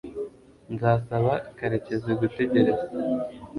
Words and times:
nzasaba 0.73 1.33
karekezi 1.57 2.09
gutegereza 2.21 2.85